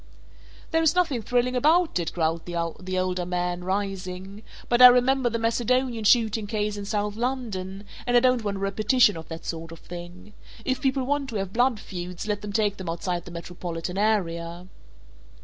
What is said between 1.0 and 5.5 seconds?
thrilling about it," growled the older man, rising, "but I remember the